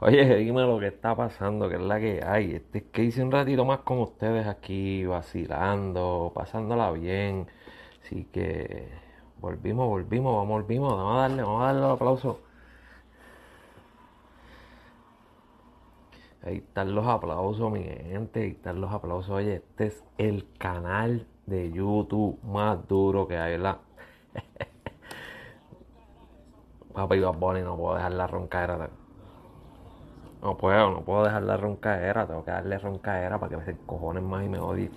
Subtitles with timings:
[0.00, 2.54] Oye, dime lo que está pasando, que es la que hay.
[2.54, 7.48] Este es que hice un ratito más con ustedes aquí, vacilando, pasándola bien.
[8.02, 8.88] Así que
[9.40, 10.92] volvimos, volvimos, vamos, volvimos.
[10.94, 12.40] Vamos a darle, vamos a darle el aplauso.
[16.42, 18.42] Ahí están los aplausos, mi gente.
[18.42, 19.30] Ahí están los aplausos.
[19.30, 23.78] Oye, este es el canal de YouTube más duro que hay, ¿verdad?
[26.94, 28.90] Papi Bad Bunny, no puedo dejar la roncadera.
[30.42, 32.26] No puedo, no puedo dejar la roncadera.
[32.26, 34.90] Tengo que darle roncadera para que me cojones más y me odie.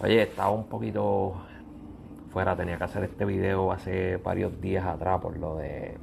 [0.00, 1.34] Oye, estaba un poquito
[2.30, 2.56] fuera.
[2.56, 5.96] Tenía que hacer este video hace varios días atrás por lo de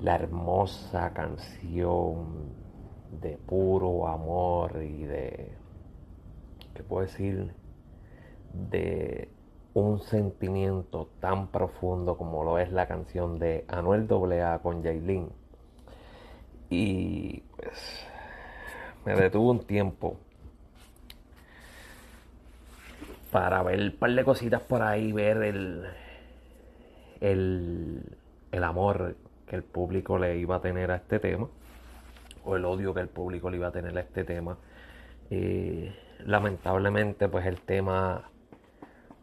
[0.00, 2.50] la hermosa canción
[3.20, 5.52] de puro amor y de,
[6.74, 7.54] ¿qué puedo decir?
[8.52, 9.30] De
[9.74, 15.41] un sentimiento tan profundo como lo es la canción de Anuel AA con Jailin.
[16.74, 18.06] Y pues
[19.04, 20.16] me detuvo un tiempo
[23.30, 25.84] para ver un par de cositas por ahí, ver el,
[27.20, 28.16] el,
[28.50, 31.46] el amor que el público le iba a tener a este tema,
[32.42, 34.56] o el odio que el público le iba a tener a este tema.
[35.28, 35.92] Y
[36.24, 38.30] lamentablemente, pues el tema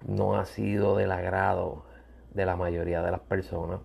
[0.08, 1.84] no ha sido del agrado
[2.32, 3.80] de la mayoría de las personas,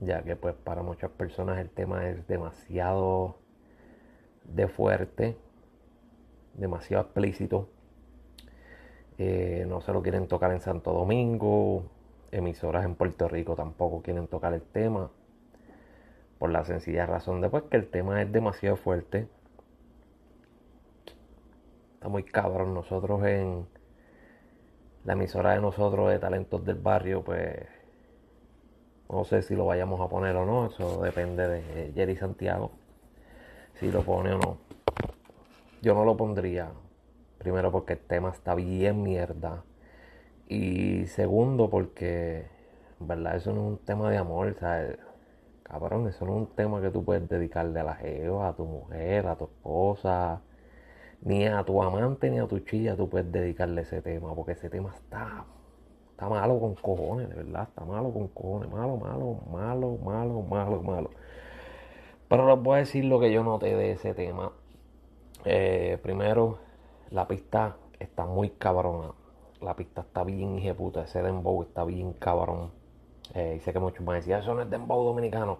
[0.00, 3.36] ya que pues para muchas personas el tema es demasiado
[4.44, 5.36] de fuerte,
[6.54, 7.68] demasiado explícito.
[9.18, 11.84] Eh, no se lo quieren tocar en Santo Domingo,
[12.30, 15.10] emisoras en Puerto Rico tampoco quieren tocar el tema,
[16.38, 19.28] por la sencilla razón de pues, que el tema es demasiado fuerte.
[21.94, 23.66] Está muy cabrón nosotros en
[25.04, 27.66] la emisora de nosotros de talentos del barrio, pues
[29.08, 32.70] no sé si lo vayamos a poner o no, eso depende de Jerry Santiago,
[33.74, 34.58] si lo pone o no.
[35.82, 36.70] Yo no lo pondría,
[37.38, 39.64] primero porque el tema está bien mierda,
[40.48, 42.46] y segundo porque,
[43.00, 44.98] verdad, eso no es un tema de amor, ¿sabes?
[45.62, 48.64] Cabrón, eso no es un tema que tú puedes dedicarle a la jeva, a tu
[48.64, 50.40] mujer, a tu esposa,
[51.22, 54.70] ni a tu amante ni a tu chilla tú puedes dedicarle ese tema, porque ese
[54.70, 55.44] tema está,
[56.16, 60.82] está malo con cojones, de verdad, está malo con cojones, malo, malo, malo, malo, malo,
[60.82, 61.10] malo.
[62.26, 64.50] Pero les voy a decir lo que yo noté de ese tema.
[65.44, 66.56] Eh, primero,
[67.10, 69.12] la pista está muy cabrona.
[69.60, 71.02] La pista está bien puta.
[71.02, 72.70] Ese dembow está bien cabrón.
[73.34, 75.58] Eh, y sé que muchos van a decir, eso no es dembow dominicano.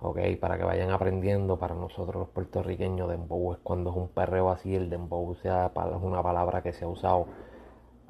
[0.00, 4.50] Ok, para que vayan aprendiendo, para nosotros los puertorriqueños, dembow es cuando es un perreo
[4.50, 7.26] así, el dembow sea, es una palabra que se ha usado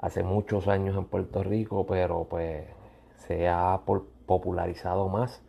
[0.00, 2.64] hace muchos años en Puerto Rico, pero pues
[3.26, 3.80] se ha
[4.26, 5.42] popularizado más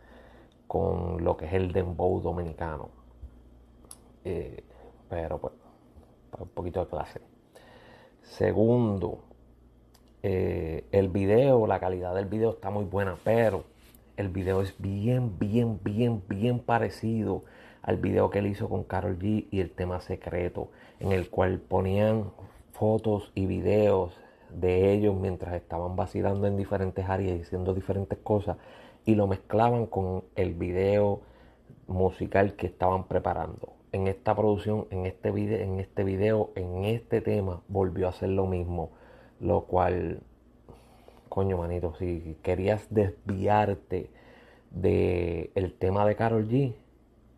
[0.66, 2.90] con lo que es el dembow dominicano.
[4.24, 4.64] Eh,
[5.08, 5.54] pero pues,
[6.38, 7.20] un poquito de clase.
[8.22, 9.24] Segundo,
[10.22, 13.64] eh, el video, la calidad del video está muy buena, pero
[14.16, 17.42] el video es bien, bien, bien, bien parecido
[17.82, 20.70] al video que él hizo con Carol G y el tema secreto,
[21.00, 22.30] en el cual ponían
[22.72, 24.16] fotos y videos
[24.54, 28.56] de ellos mientras estaban vacilando en diferentes áreas y haciendo diferentes cosas
[29.04, 31.20] y lo mezclaban con el video
[31.86, 33.74] musical que estaban preparando.
[33.92, 38.30] En esta producción, en este video, en este video, en este tema, volvió a hacer
[38.30, 38.90] lo mismo,
[39.40, 40.22] lo cual
[41.32, 44.10] coño, manito, si querías desviarte
[44.70, 46.74] del el tema de Carol G,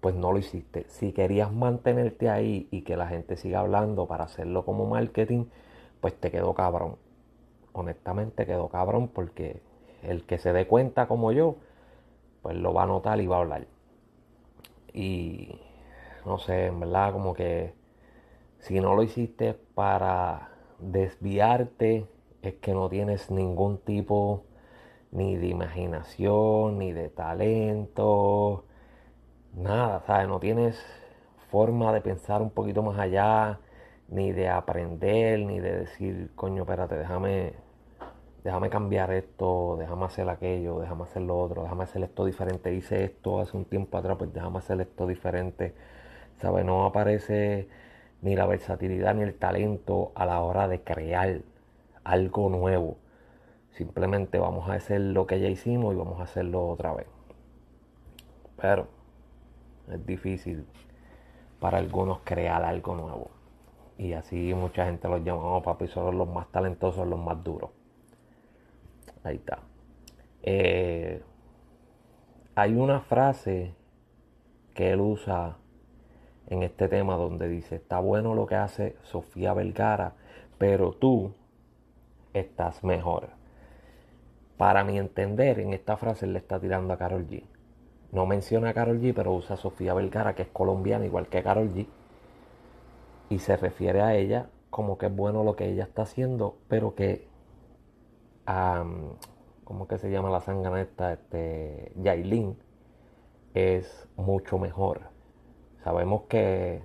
[0.00, 0.84] pues no lo hiciste.
[0.88, 5.44] Si querías mantenerte ahí y que la gente siga hablando para hacerlo como marketing,
[6.00, 6.96] pues te quedó cabrón.
[7.74, 9.60] Honestamente quedó cabrón porque
[10.02, 11.56] el que se dé cuenta como yo,
[12.40, 13.66] pues lo va a notar y va a hablar.
[14.94, 15.60] Y
[16.24, 17.74] no sé, en verdad como que
[18.60, 20.48] si no lo hiciste para
[20.78, 22.06] desviarte
[22.42, 24.44] es que no tienes ningún tipo
[25.10, 28.64] ni de imaginación, ni de talento,
[29.54, 30.28] nada, ¿sabes?
[30.28, 30.82] No tienes
[31.50, 33.60] forma de pensar un poquito más allá,
[34.08, 37.54] ni de aprender, ni de decir, coño, espérate, déjame,
[38.44, 42.74] déjame cambiar esto, déjame hacer aquello, déjame hacer lo otro, déjame hacer esto diferente.
[42.74, 45.74] Hice esto hace un tiempo atrás, pues déjame hacer esto diferente.
[46.40, 46.64] ¿Sabes?
[46.64, 47.68] No aparece
[48.22, 51.40] ni la versatilidad ni el talento a la hora de crear
[52.04, 52.96] algo nuevo.
[53.70, 57.06] Simplemente vamos a hacer lo que ya hicimos y vamos a hacerlo otra vez.
[58.56, 58.86] Pero
[59.90, 60.64] es difícil
[61.60, 63.30] para algunos crear algo nuevo.
[63.96, 67.70] Y así mucha gente los llama, oh, papi, son los más talentosos, los más duros.
[69.22, 69.60] Ahí está.
[70.42, 71.22] Eh,
[72.54, 73.74] hay una frase
[74.74, 75.56] que él usa
[76.48, 80.14] en este tema donde dice, está bueno lo que hace Sofía Vergara,
[80.58, 81.32] pero tú
[82.32, 83.30] estás mejor.
[84.56, 87.44] Para mi entender, en esta frase le está tirando a Carol G.
[88.12, 91.42] No menciona a Carol G, pero usa a Sofía Vergara, que es colombiana igual que
[91.42, 91.86] Carol G.
[93.34, 96.94] Y se refiere a ella como que es bueno lo que ella está haciendo, pero
[96.94, 97.26] que,
[98.46, 99.16] um,
[99.64, 101.14] ¿cómo que se llama la sangana esta?
[101.14, 102.56] Este, Yailin
[103.54, 105.00] es mucho mejor.
[105.82, 106.84] Sabemos que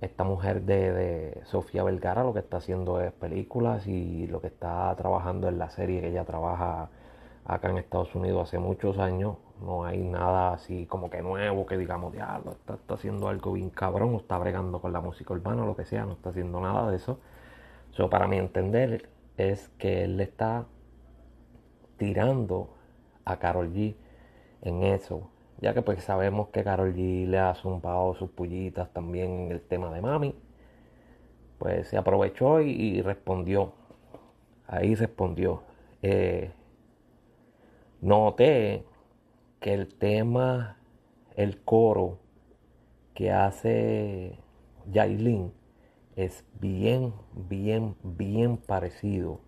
[0.00, 4.94] esta mujer de, Sofía Vergara lo que está haciendo es películas y lo que está
[4.94, 6.90] trabajando en la serie que ella trabaja
[7.48, 9.38] acá en Estados Unidos hace muchos años.
[9.60, 13.70] No hay nada así como que nuevo que digamos, diablo, está, está haciendo algo bien
[13.70, 16.88] cabrón, o está bregando con la música urbana lo que sea, no está haciendo nada
[16.90, 17.18] de eso.
[17.90, 20.66] So, para mi entender es que él le está
[21.96, 22.68] tirando
[23.24, 23.96] a Carol G
[24.62, 25.30] en eso
[25.60, 29.60] ya que pues sabemos que Carol G le ha zumbado sus pullitas también en el
[29.60, 30.34] tema de mami,
[31.58, 33.72] pues se aprovechó y, respondió.
[34.66, 35.62] Ahí respondió.
[36.02, 36.52] Eh,
[38.00, 38.84] noté
[39.60, 40.76] que el tema,
[41.36, 42.18] el coro
[43.14, 44.38] que hace
[44.90, 45.52] Yailin
[46.16, 49.40] es bien, bien, bien parecido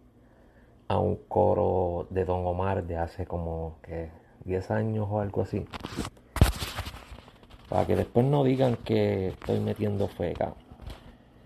[0.88, 4.10] a un coro de Don Omar de hace como que
[4.44, 5.66] 10 años o algo así.
[7.68, 10.54] Para que después no digan que estoy metiendo feca.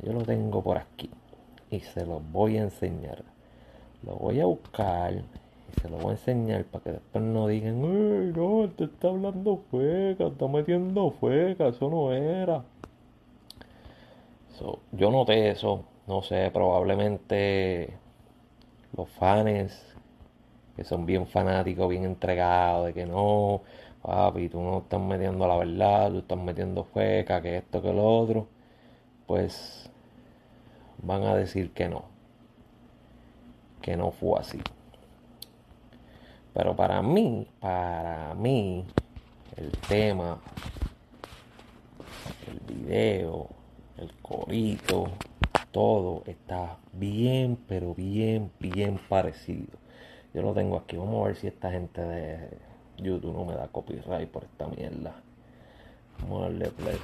[0.02, 1.10] Yo lo tengo por aquí.
[1.70, 3.24] Y se lo voy a enseñar.
[4.02, 5.22] Lo voy a buscar.
[5.81, 9.62] Se lo voy a enseñar para que después no digan, Uy, no, te está hablando
[9.71, 12.65] feca, está metiendo feca, eso no era.
[14.93, 15.85] yo noté eso.
[16.06, 17.97] No sé, probablemente
[18.97, 19.94] los fans
[20.76, 23.62] que son bien fanáticos, bien entregados, de que no,
[24.03, 28.05] papi, tú no estás metiendo la verdad, tú estás metiendo feca, que esto, que lo
[28.05, 28.49] otro,
[29.26, 29.91] pues
[30.99, 32.05] van a decir que no,
[33.82, 34.61] que no fue así.
[36.54, 38.84] Pero para mí, para mí,
[39.56, 40.38] el tema,
[42.48, 43.48] el video,
[43.98, 45.08] el corito,
[45.72, 49.76] todo está bien, pero bien, bien parecido.
[50.32, 50.96] Yo lo tengo aquí.
[50.96, 52.48] Vamos a ver si esta gente de
[52.98, 55.12] YouTube no me da copyright por esta mierda.
[56.20, 56.98] Vamos a darle play.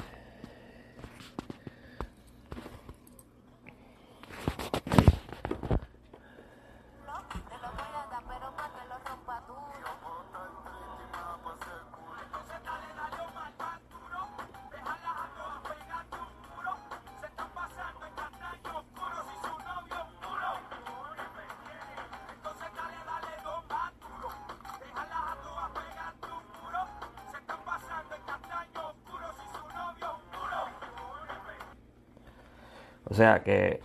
[33.05, 33.81] O sea que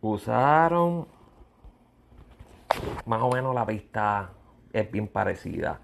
[0.00, 1.06] usaron
[3.06, 4.30] más o menos la pista
[4.72, 5.80] es bien parecida.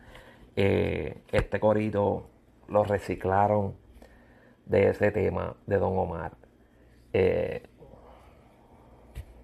[0.55, 2.29] Eh, este corito
[2.69, 3.75] lo reciclaron
[4.65, 6.33] de ese tema de Don Omar.
[7.13, 7.63] Eh,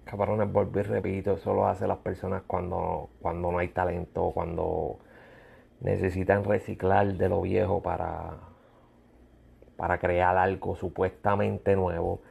[0.05, 4.99] cabrones, y repito, eso lo hacen las personas cuando, cuando no hay talento, cuando
[5.81, 8.37] necesitan reciclar de lo viejo para,
[9.75, 12.21] para crear algo supuestamente nuevo.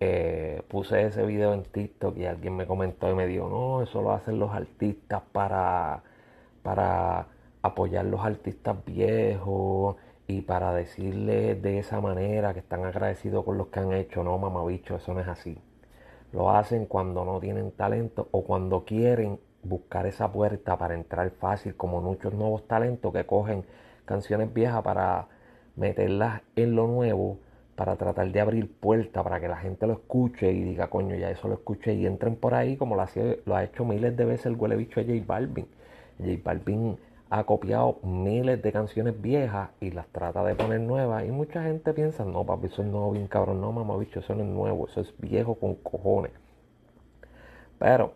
[0.00, 4.00] Eh, puse ese video en TikTok y alguien me comentó y me dijo, no, eso
[4.00, 6.02] lo hacen los artistas para,
[6.62, 7.26] para
[7.62, 9.96] apoyar los artistas viejos
[10.28, 14.22] y para decirles de esa manera que están agradecidos con los que han hecho.
[14.22, 15.58] No, mamabicho, eso no es así.
[16.32, 21.74] Lo hacen cuando no tienen talento o cuando quieren buscar esa puerta para entrar fácil,
[21.76, 23.64] como muchos nuevos talentos que cogen
[24.04, 25.26] canciones viejas para
[25.76, 27.38] meterlas en lo nuevo
[27.78, 31.30] para tratar de abrir puertas para que la gente lo escuche y diga, coño, ya
[31.30, 33.02] eso lo escuché y entren por ahí como lo,
[33.54, 35.68] ha hecho miles de veces el huele bicho de J Balvin.
[36.18, 36.98] J Balvin
[37.30, 41.94] ha copiado miles de canciones viejas y las trata de poner nuevas y mucha gente
[41.94, 44.88] piensa, no papi, eso es nuevo, bien cabrón, no mamá bicho, eso no es nuevo,
[44.88, 46.32] eso es viejo con cojones.
[47.78, 48.14] Pero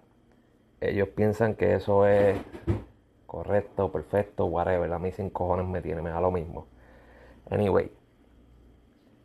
[0.80, 2.36] ellos piensan que eso es
[3.28, 6.66] correcto, perfecto, whatever, a mí sin cojones me tiene, me da lo mismo.
[7.48, 7.92] Anyway,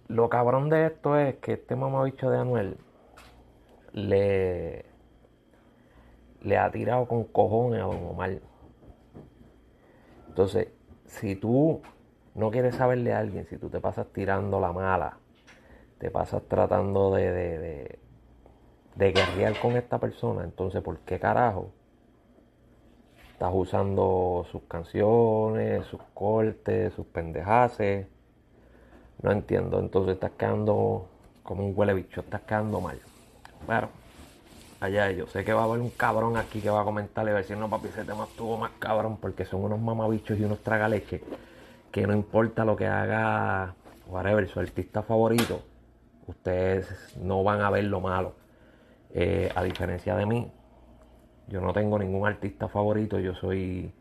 [0.07, 2.77] lo cabrón de esto es que este mamabicho de Anuel
[3.93, 4.85] le,
[6.41, 8.39] le ha tirado con cojones a Don Omar.
[10.29, 10.69] Entonces,
[11.07, 11.81] si tú
[12.35, 15.17] no quieres saberle a alguien, si tú te pasas tirando la mala,
[15.97, 17.99] te pasas tratando de, de, de,
[18.95, 21.71] de guerrear con esta persona, entonces, ¿por qué carajo?
[23.33, 28.07] Estás usando sus canciones, sus cortes, sus pendejaces
[29.21, 29.79] No entiendo.
[29.79, 31.07] Entonces estás quedando
[31.43, 32.99] como un huele bicho, estás quedando mal.
[33.65, 33.89] Bueno,
[34.79, 35.31] allá ellos.
[35.31, 37.41] Sé que va a haber un cabrón aquí que va a comentar y va a
[37.41, 41.21] decir, no papi, ese tema estuvo más cabrón porque son unos mamabichos y unos tragaleches
[41.91, 43.73] que no importa lo que haga,
[44.07, 45.61] whatever, su artista favorito,
[46.27, 48.35] ustedes no van a ver lo malo.
[49.13, 50.51] Eh, a diferencia de mí,
[51.47, 53.91] yo no tengo ningún artista favorito, yo soy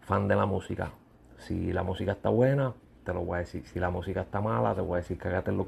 [0.00, 0.90] fan de la música.
[1.38, 2.74] Si la música está buena,
[3.10, 3.64] te lo voy a decir.
[3.66, 5.18] Si la música está mala, te voy a decir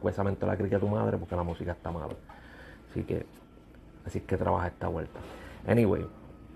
[0.00, 2.14] huesamentos de la crica de tu madre porque la música está mala.
[2.88, 3.26] Así que,
[4.06, 5.18] así que trabaja esta vuelta.
[5.66, 6.06] Anyway,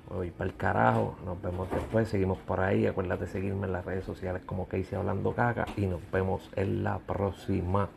[0.09, 1.16] voy para el carajo.
[1.25, 2.09] Nos vemos después.
[2.09, 2.87] Seguimos por ahí.
[2.87, 5.66] Acuérdate de seguirme en las redes sociales como Casey Hablando Caca.
[5.76, 7.88] Y nos vemos en la próxima.